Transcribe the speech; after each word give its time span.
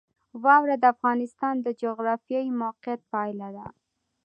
واوره 0.43 0.75
د 0.79 0.85
افغانستان 0.95 1.55
د 1.61 1.67
جغرافیایي 1.81 2.51
موقیعت 2.63 3.01
پایله 3.11 3.49
ده. 3.57 3.67